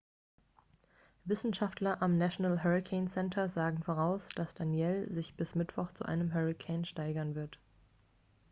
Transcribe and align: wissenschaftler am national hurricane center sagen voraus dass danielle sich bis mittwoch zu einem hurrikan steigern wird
wissenschaftler 1.25 1.95
am 2.01 2.17
national 2.17 2.63
hurricane 2.63 3.07
center 3.07 3.47
sagen 3.49 3.83
voraus 3.83 4.29
dass 4.29 4.55
danielle 4.55 5.13
sich 5.13 5.35
bis 5.35 5.53
mittwoch 5.53 5.91
zu 5.91 6.03
einem 6.05 6.33
hurrikan 6.33 6.85
steigern 6.85 7.35
wird 7.35 7.59